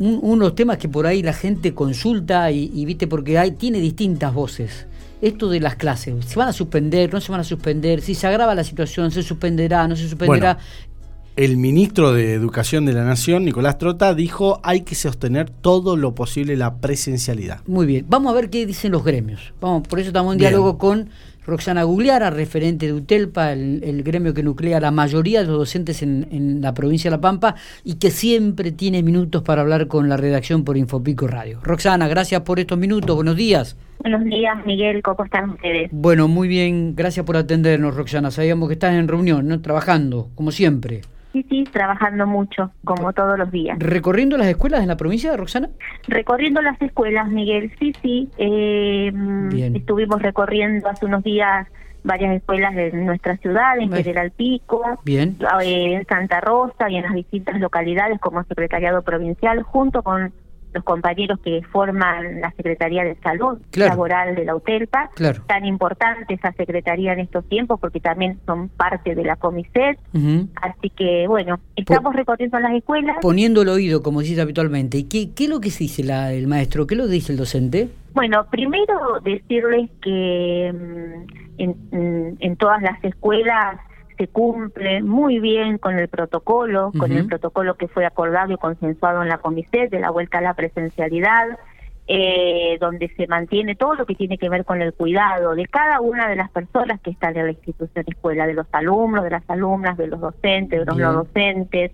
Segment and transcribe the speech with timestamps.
[0.00, 4.86] unos temas que por ahí la gente consulta y, viste, porque hay, tiene distintas voces.
[5.20, 7.12] Esto de las clases, ¿se van a suspender?
[7.12, 8.00] ¿No se van a suspender?
[8.00, 9.86] Si se agrava la situación, ¿se suspenderá?
[9.86, 10.58] ¿No se suspenderá?
[11.36, 16.14] el ministro de Educación de la Nación, Nicolás Trota, dijo hay que sostener todo lo
[16.14, 17.60] posible la presencialidad.
[17.66, 19.54] Muy bien, vamos a ver qué dicen los gremios.
[19.60, 21.08] Vamos, por eso estamos en diálogo con
[21.46, 26.60] Roxana Gugliara, referente de UTELPA, el, gremio que nuclea la mayoría de los docentes en,
[26.60, 27.54] la provincia de La Pampa
[27.84, 31.60] y que siempre tiene minutos para hablar con la redacción por Infopico Radio.
[31.62, 33.76] Roxana, gracias por estos minutos, buenos días.
[34.00, 35.90] Buenos días, Miguel, ¿cómo están ustedes?
[35.92, 38.30] Bueno, muy bien, gracias por atendernos, Roxana.
[38.30, 39.60] Sabíamos que estás en reunión, ¿no?
[39.60, 41.02] Trabajando, como siempre.
[41.32, 43.78] Sí, sí, trabajando mucho, como todos los días.
[43.78, 45.70] ¿Recorriendo las escuelas en la provincia, Roxana?
[46.08, 48.28] Recorriendo las escuelas, Miguel, sí, sí.
[48.36, 49.12] Eh,
[49.74, 51.68] estuvimos recorriendo hace unos días
[52.02, 55.36] varias escuelas de nuestra ciudad, en General Pico, Bien.
[55.62, 60.32] Eh, en Santa Rosa y en las distintas localidades como secretariado provincial, junto con
[60.72, 65.10] los compañeros que forman la Secretaría de Salud Laboral de la UTELPA,
[65.46, 69.98] tan importante esa secretaría en estos tiempos porque también son parte de la Comiset,
[70.62, 73.16] así que bueno, estamos recorriendo las escuelas.
[73.20, 76.32] Poniendo el oído, como dices habitualmente, ¿y qué, qué es lo que se dice la,
[76.32, 76.86] el maestro?
[76.86, 77.88] ¿Qué es lo que dice el docente?
[78.14, 83.78] Bueno, primero decirles que mm, en, mm, en todas las escuelas
[84.20, 89.22] se cumple muy bien con el protocolo, con el protocolo que fue acordado y consensuado
[89.22, 91.58] en la comité de la vuelta a la presencialidad,
[92.06, 96.02] eh, donde se mantiene todo lo que tiene que ver con el cuidado de cada
[96.02, 99.48] una de las personas que están en la institución escuela, de los alumnos, de las
[99.48, 101.92] alumnas, de los docentes, de los no docentes.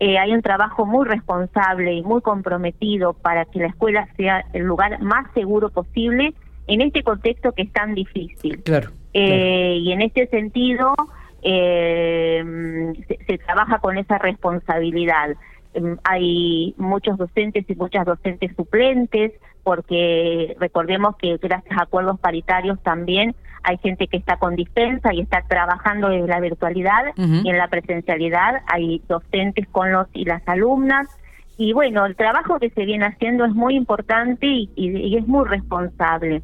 [0.00, 4.64] Eh, hay un trabajo muy responsable y muy comprometido para que la escuela sea el
[4.64, 6.34] lugar más seguro posible
[6.66, 8.62] en este contexto que es tan difícil.
[8.64, 8.90] Claro.
[9.14, 10.94] Eh, y en este sentido,
[11.44, 12.42] eh,
[13.26, 15.36] se, trabaja con esa responsabilidad.
[15.74, 22.82] Em, hay muchos docentes y muchas docentes suplentes, porque recordemos que gracias a acuerdos paritarios
[22.82, 23.34] también
[23.64, 27.68] hay gente que está con dispensa y está trabajando en la virtualidad y en la
[27.68, 28.62] presencialidad.
[28.66, 31.08] Hay docentes con los y las alumnas
[31.56, 36.42] y bueno, el trabajo que se viene haciendo es muy importante y, es muy responsable.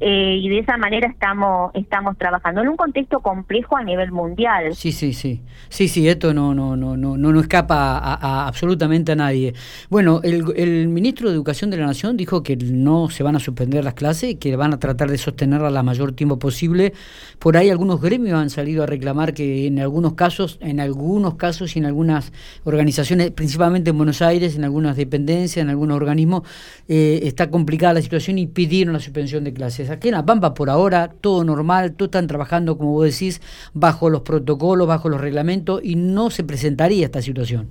[0.00, 4.74] Eh, y de esa manera estamos estamos trabajando en un contexto complejo a nivel mundial.
[4.74, 5.42] Sí, sí, sí.
[5.68, 9.54] Sí, sí, esto no no no no no escapa a, absolutamente a nadie.
[9.90, 13.40] Bueno, el, el, ministro de Educación de la Nación dijo que no se van a
[13.40, 16.94] suspender las clases y que van a tratar de sostenerlas la mayor tiempo posible.
[17.38, 21.76] Por ahí algunos gremios han salido a reclamar que en algunos casos, en algunos casos
[21.76, 22.32] y en algunas
[22.64, 26.42] organizaciones, principalmente en Buenos Aires en algunas dependencias, en algunos organismos,
[26.88, 29.90] eh, está complicada la situación y pidieron la suspensión de clases.
[29.90, 33.40] Aquí en La Pampa, por ahora, todo normal, todos están trabajando, como vos decís,
[33.74, 37.68] bajo los protocolos, bajo los reglamentos y no se presentaría esta situación.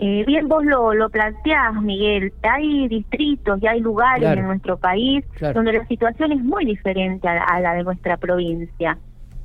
[0.00, 2.32] Eh, bien, vos lo, lo planteás, Miguel.
[2.42, 7.60] Hay distritos y hay lugares en nuestro país donde la situación es muy diferente a,
[7.60, 8.96] la de nuestra provincia.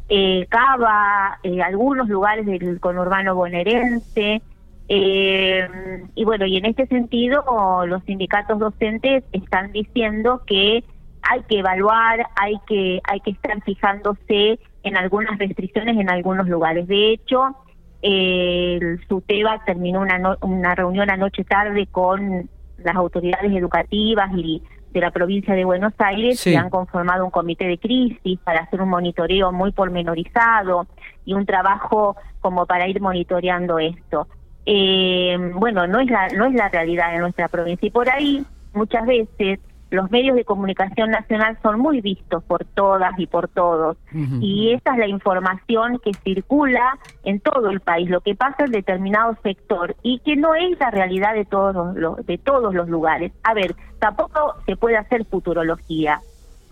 [0.09, 4.43] Eh, Cava, eh, algunos lugares del conurbano bonaerense,
[4.89, 5.67] eh,
[6.15, 7.43] y bueno, y en este sentido
[7.87, 10.83] los sindicatos docentes están diciendo que
[11.21, 16.87] hay que evaluar, hay que hay que estar fijándose en algunas restricciones en algunos lugares.
[16.87, 17.55] De hecho,
[18.01, 24.61] eh, el SUTEBA terminó una, una reunión anoche tarde con las autoridades educativas y
[24.91, 28.81] de la provincia de Buenos Aires y han conformado un comité de crisis para hacer
[28.81, 30.85] un monitoreo muy pormenorizado
[31.25, 34.27] y un trabajo como para ir monitoreando esto
[34.65, 37.87] eh, bueno, no es, la, no es la realidad de nuestra provincia.
[37.87, 39.59] Y por ahí, muchas veces,
[39.93, 43.95] los medios de comunicación nacional son muy vistos por todas y por todos.
[44.41, 48.71] Y esa es la información que circula en todo el país, lo que pasa en
[48.71, 53.33] determinado sector y que no es la realidad de todos los, de todos los lugares.
[53.43, 56.21] A ver, tampoco se puede hacer futurología.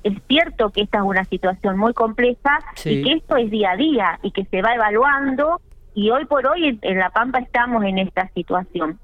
[0.03, 3.75] Es cierto que esta es una situación muy compleja y que esto es día a
[3.75, 5.61] día y que se va evaluando
[5.93, 8.99] y hoy por hoy en La Pampa estamos en esta situación.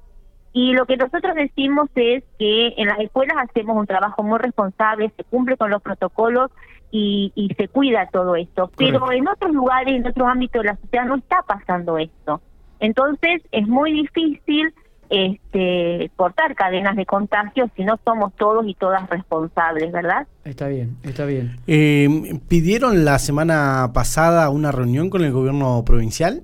[0.54, 5.12] Y lo que nosotros decimos es que en las escuelas hacemos un trabajo muy responsable,
[5.16, 6.50] se cumple con los protocolos
[6.90, 8.72] y, y se cuida todo esto.
[8.76, 12.42] Pero en otros lugares, en otros ámbitos de la sociedad no está pasando esto.
[12.80, 14.74] Entonces es muy difícil
[15.10, 20.28] este, cortar cadenas de contagio si no somos todos y todas responsables, ¿verdad?
[20.44, 21.58] Está bien, está bien.
[21.68, 26.44] Eh, ¿Pidieron la semana pasada una reunión con el gobierno provincial?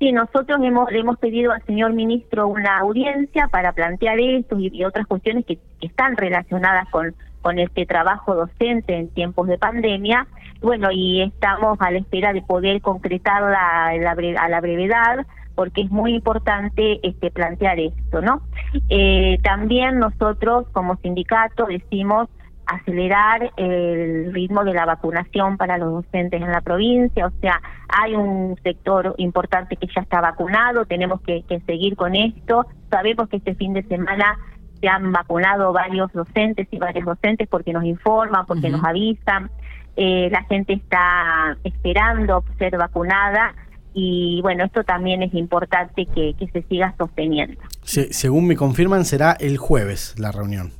[0.00, 4.82] Sí, nosotros hemos, le hemos pedido al señor ministro una audiencia para plantear esto y,
[4.82, 10.26] otras cuestiones que, están relacionadas con, con este trabajo docente en tiempos de pandemia.
[10.62, 16.14] Bueno, y estamos a la espera de poder concretarla a la brevedad, porque es muy
[16.14, 18.40] importante este, plantear esto, ¿no?
[18.88, 22.30] Eh, también nosotros como sindicato decimos
[22.70, 28.14] acelerar el ritmo de la vacunación para los docentes en la provincia, o sea, hay
[28.14, 33.54] un sector importante que ya está vacunado, tenemos que, seguir con esto, sabemos que este
[33.56, 34.38] fin de semana
[34.80, 39.50] se han vacunado varios docentes y varios docentes porque nos informan, porque nos avisan,
[39.96, 43.54] eh, la gente está esperando ser vacunada
[43.92, 47.60] y bueno, esto también es importante que, se siga sosteniendo.
[47.82, 50.79] según me confirman, será el jueves la reunión.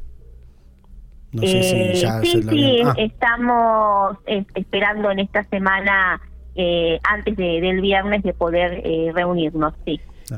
[1.32, 2.94] No sé si eh, ya sí, sí, ah.
[2.97, 6.21] estamos esperando en esta semana,
[6.56, 10.00] eh, antes del viernes, de poder eh, reunirnos, sí.
[10.32, 10.37] Ah.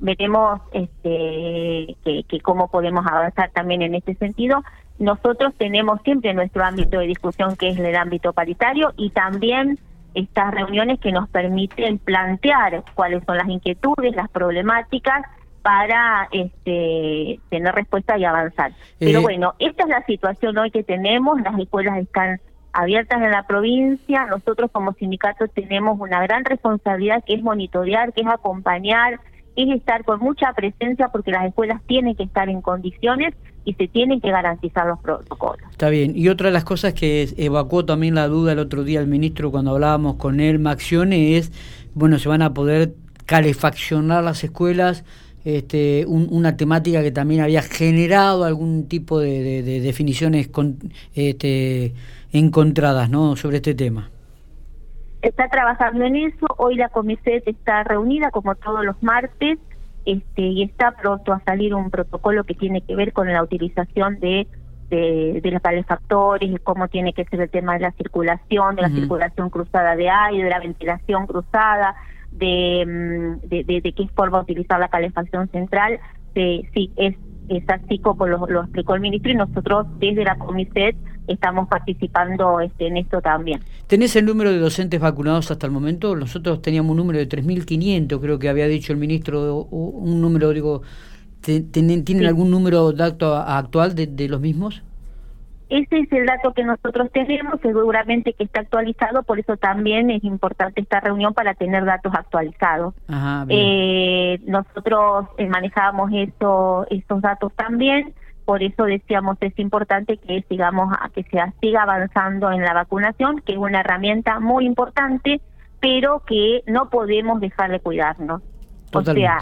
[0.00, 4.62] veremos este, que, que, cómo podemos avanzar también en este sentido.
[4.98, 9.78] Nosotros tenemos siempre nuestro ámbito de discusión, que es el ámbito paritario, y también
[10.14, 15.22] estas reuniones que nos permiten plantear cuáles son las inquietudes, las problemáticas
[15.62, 18.72] para este, tener respuesta y avanzar.
[18.98, 22.40] Pero eh, bueno, esta es la situación hoy que tenemos, las escuelas están
[22.72, 28.22] abiertas en la provincia, nosotros como sindicato tenemos una gran responsabilidad que es monitorear, que
[28.22, 29.20] es acompañar,
[29.56, 33.86] es estar con mucha presencia porque las escuelas tienen que estar en condiciones y se
[33.86, 35.70] tienen que garantizar los protocolos.
[35.70, 36.16] Está bien.
[36.16, 39.50] Y otra de las cosas que evacuó también la duda el otro día el ministro
[39.50, 41.52] cuando hablábamos con él, Maxione, es,
[41.94, 42.94] bueno, se van a poder
[43.26, 45.04] calefaccionar las escuelas,
[45.44, 50.78] este, una temática que también había generado algún tipo de, definiciones con,
[51.14, 51.94] este,
[52.32, 53.36] encontradas ¿no?
[53.36, 54.10] sobre este tema.
[55.20, 56.46] Está trabajando en eso.
[56.58, 59.58] Hoy la comisión está reunida como todos los martes
[60.04, 64.18] este, y está pronto a salir un protocolo que tiene que ver con la utilización
[64.18, 64.48] de,
[64.90, 68.90] de, los calefactores, y cómo tiene que ser el tema de la circulación, de la
[68.90, 71.94] circulación cruzada de aire, de la ventilación cruzada,
[72.32, 75.98] de, mm, de, de, qué forma utilizar la calefacción central.
[76.34, 77.16] sí, es,
[77.48, 80.96] es así como lo, lo explicó el ministro y nosotros desde la Comiset
[81.26, 83.60] estamos participando este, en esto también.
[83.86, 86.16] ¿Tenés el número de docentes vacunados hasta el momento?
[86.16, 90.82] Nosotros teníamos un número de 3.500, creo que había dicho el ministro, un número, digo,
[91.40, 94.82] ¿tienen, algún número dato actual de, de los mismos?
[95.68, 100.22] Ese es el dato que nosotros tenemos, seguramente que está actualizado, por eso también es
[100.22, 102.94] importante esta reunión para tener datos actualizados.
[103.48, 108.14] eh, nosotros eh, manejábamos eso, estos datos también,
[108.44, 113.40] por eso decíamos es importante que sigamos a que se siga avanzando en la vacunación,
[113.40, 115.40] que es una herramienta muy importante,
[115.80, 118.42] pero que no podemos dejar de cuidarnos.
[118.92, 119.38] O sea,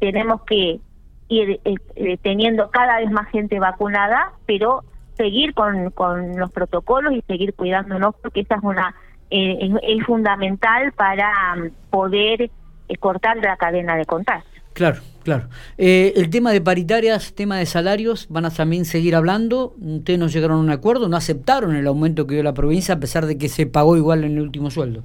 [0.00, 0.80] tenemos que
[1.28, 4.84] ir eh, eh, teniendo cada vez más gente vacunada, pero
[5.22, 8.94] seguir con, con los protocolos y seguir cuidándonos, porque esa es una
[9.30, 12.50] eh, es, fundamental para mm, poder
[12.98, 14.50] cortar la cadena de contagio.
[14.74, 15.48] Claro, claro.
[15.78, 19.74] Eh, el tema de paritarias, tema de salarios, van a también seguir hablando.
[19.80, 23.00] Ustedes no llegaron a un acuerdo, no aceptaron el aumento que dio la provincia a
[23.00, 25.02] pesar de que se pagó igual en el último sueldo.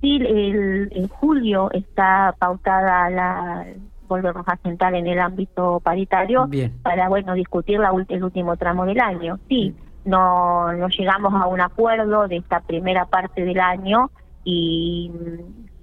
[0.00, 3.66] Sí, el, en julio está pautada la
[4.14, 6.48] volvernos a sentar en el ámbito paritario
[6.82, 9.38] para bueno discutir la, el último tramo del año.
[9.48, 9.74] Sí,
[10.04, 14.10] no, no llegamos a un acuerdo de esta primera parte del año
[14.44, 15.10] y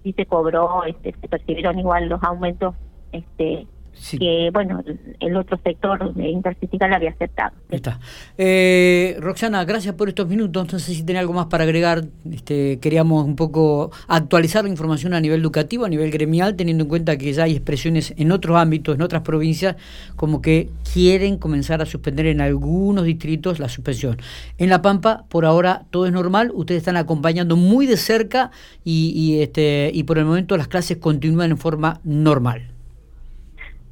[0.04, 2.76] sí se cobró, este, se percibieron igual los aumentos
[3.12, 3.68] este,
[4.18, 4.84] que bueno
[5.20, 7.56] el otro sector de intercitical había aceptado.
[7.70, 8.00] Está.
[8.38, 10.72] Eh, Roxana, gracias por estos minutos.
[10.72, 12.06] No sé si tiene algo más para agregar.
[12.30, 16.90] Este, queríamos un poco actualizar la información a nivel educativo, a nivel gremial, teniendo en
[16.90, 19.76] cuenta que ya hay expresiones en otros ámbitos, en otras provincias,
[20.16, 24.18] como que quieren comenzar a suspender en algunos distritos la suspensión.
[24.58, 26.52] En La Pampa, por ahora, todo es normal.
[26.54, 28.52] Ustedes están acompañando muy de cerca
[28.84, 32.72] y, y este, y por el momento las clases continúan en forma normal.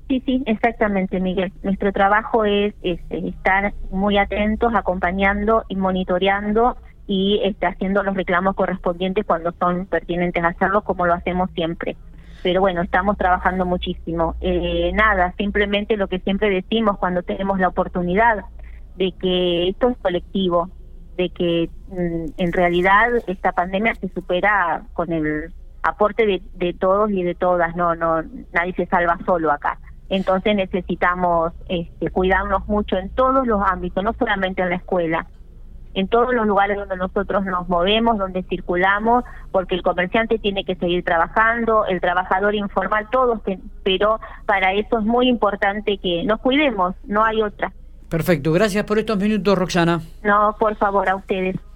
[0.09, 1.53] Sí, sí, exactamente, Miguel.
[1.61, 9.23] Nuestro trabajo es, estar muy atentos, acompañando y monitoreando y este, haciendo los reclamos correspondientes
[9.23, 11.95] cuando son pertinentes hacerlo, como lo hacemos siempre.
[12.41, 14.35] Pero bueno, estamos trabajando muchísimo.
[14.41, 18.45] Eh, nada, simplemente lo que siempre decimos cuando tenemos la oportunidad
[18.95, 20.71] de que esto es colectivo,
[21.17, 27.11] de que mm, en realidad esta pandemia se supera con el aporte de, de todos
[27.11, 28.23] y de todas, no, no,
[28.53, 29.77] nadie se salva solo acá.
[30.09, 35.27] Entonces necesitamos este, cuidarnos mucho en todos los ámbitos, no solamente en la escuela,
[35.93, 40.75] en todos los lugares donde nosotros nos movemos, donde circulamos, porque el comerciante tiene que
[40.75, 43.41] seguir trabajando, el trabajador informal, todos,
[43.83, 47.71] pero para eso es muy importante que nos cuidemos, no hay otra.
[48.09, 50.01] Perfecto, gracias por estos minutos, Roxana.
[50.23, 51.55] No, por favor, a ustedes.